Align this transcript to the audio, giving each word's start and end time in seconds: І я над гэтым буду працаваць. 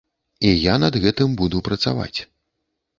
І 0.49 0.53
я 0.73 0.79
над 0.85 0.97
гэтым 1.05 1.37
буду 1.45 1.57
працаваць. 1.71 2.19